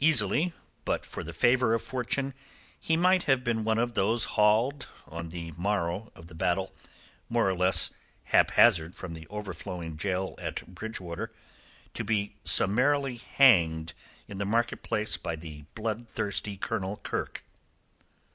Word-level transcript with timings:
Easily, 0.00 0.54
but 0.86 1.04
for 1.04 1.22
the 1.22 1.34
favour 1.34 1.74
of 1.74 1.82
Fortune, 1.82 2.32
he 2.80 2.96
might 2.96 3.24
have 3.24 3.44
been 3.44 3.64
one 3.64 3.76
of 3.76 3.92
those 3.92 4.24
haled, 4.24 4.86
on 5.06 5.28
the 5.28 5.50
morrow 5.58 6.10
of 6.14 6.28
the 6.28 6.34
battle, 6.34 6.74
more 7.28 7.50
or 7.50 7.54
less 7.54 7.90
haphazard 8.24 8.94
from 8.94 9.12
the 9.12 9.26
overflowing 9.26 9.96
gaol 9.96 10.34
at 10.38 10.66
Bridgewater 10.74 11.32
to 11.92 12.02
be 12.02 12.34
summarily 12.44 13.16
hanged 13.16 13.92
in 14.26 14.38
the 14.38 14.46
market 14.46 14.82
place 14.82 15.18
by 15.18 15.36
the 15.36 15.66
bloodthirsty 15.74 16.56
Colonel 16.56 16.96
Kirke. 17.02 17.44